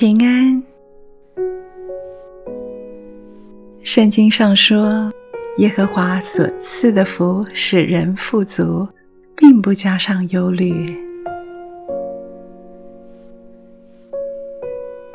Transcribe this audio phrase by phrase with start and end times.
[0.00, 0.62] 平安。
[3.82, 5.12] 圣经上说，
[5.56, 8.86] 耶和华所赐的福使人富足，
[9.36, 10.72] 并不加上忧虑。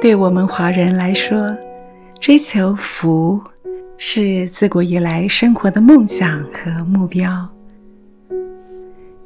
[0.01, 1.55] 对我们华人来说，
[2.19, 3.41] 追求福
[3.97, 7.31] 是自古以来生活的梦想和目标。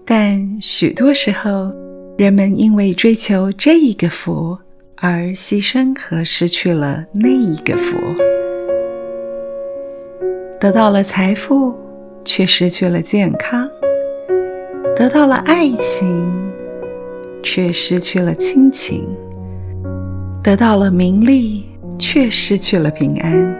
[0.05, 1.73] 但许多时候，
[2.15, 4.55] 人们因为追求这一个福，
[4.99, 7.95] 而牺牲和失去了那一个福。
[10.59, 11.75] 得到了财富，
[12.25, 13.67] 却失去了健康；
[14.95, 16.51] 得到了爱情，
[17.43, 19.03] 却失去了亲情；
[20.43, 21.65] 得到了名利，
[21.99, 23.55] 却失去了平安。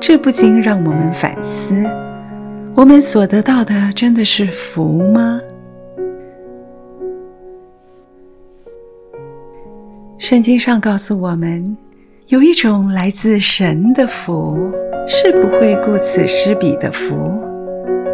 [0.00, 1.74] 这不禁让我们反思：
[2.74, 5.40] 我们所得到的真的是福吗？
[10.22, 11.76] 圣经上告诉我们。
[12.28, 14.56] 有一种来自神的福，
[15.04, 17.42] 是不会顾此失彼的福，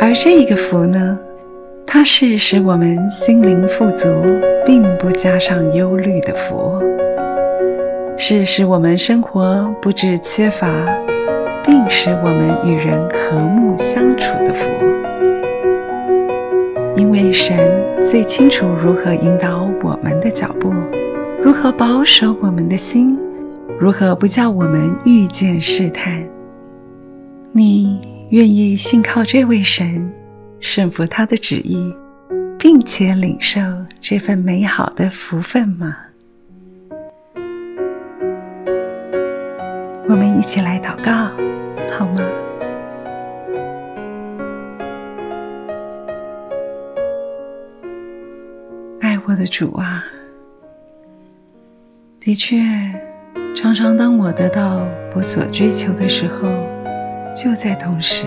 [0.00, 1.18] 而这一个福呢，
[1.86, 4.08] 它是使我们心灵富足，
[4.64, 6.82] 并不加上忧虑的福，
[8.16, 10.66] 是使我们生活不致缺乏，
[11.62, 14.66] 并使我们与人和睦相处的福。
[16.96, 17.54] 因为神
[18.00, 20.72] 最清楚如何引导我们的脚步，
[21.48, 23.18] 如何保守我们的心。
[23.80, 26.28] 如何不叫我们遇见试探？
[27.52, 30.12] 你愿意信靠这位神，
[30.60, 31.96] 顺服他的旨意，
[32.58, 33.62] 并且领受
[33.98, 35.96] 这份美好的福分吗？
[40.06, 41.30] 我们一起来祷告，
[41.90, 42.20] 好吗？
[49.00, 50.04] 爱我的主啊，
[52.20, 52.56] 的确。
[53.54, 56.48] 常常，当我得到我所追求的时候，
[57.34, 58.26] 就在同时，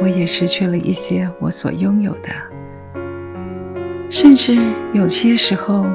[0.00, 2.28] 我也失去了一些我所拥有的。
[4.10, 4.56] 甚至
[4.92, 5.86] 有些时候，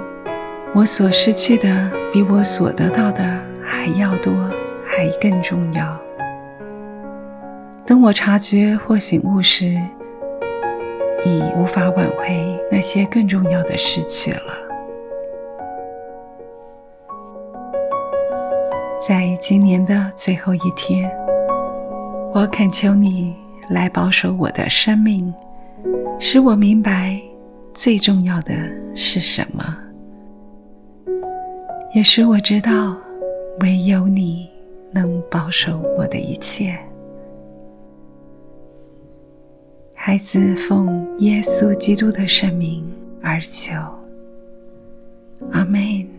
[0.73, 3.23] 我所失去的比我所得到的
[3.63, 4.33] 还要多，
[4.85, 5.99] 还更重要。
[7.85, 9.77] 等我察觉或醒悟时，
[11.25, 14.62] 已无法挽回那些更重要的失去了。
[19.45, 21.11] 今年的最后一天，
[22.33, 23.35] 我恳求你
[23.69, 25.33] 来保守我的生命，
[26.17, 27.19] 使我明白
[27.73, 28.53] 最重要的
[28.95, 29.77] 是什么，
[31.93, 32.95] 也使我知道
[33.59, 34.49] 唯有你
[34.93, 36.79] 能保守我的一切。
[39.93, 42.81] 孩子奉耶稣基督的圣名
[43.21, 43.73] 而求，
[45.51, 46.12] 阿门。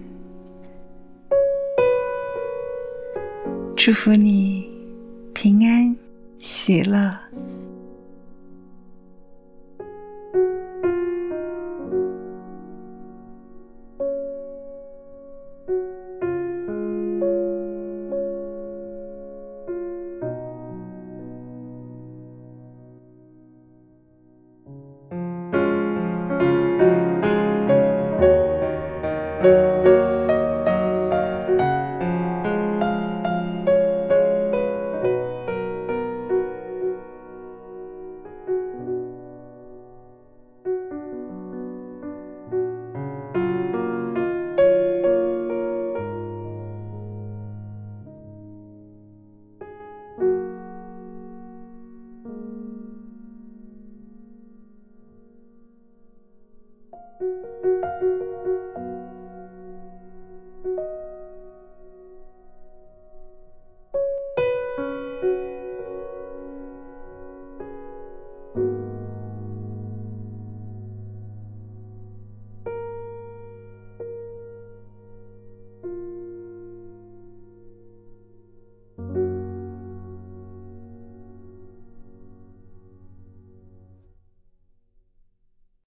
[3.85, 4.67] 祝福你
[5.35, 5.95] 平安
[6.41, 7.24] 喜乐。